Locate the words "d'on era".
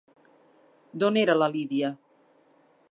1.03-1.37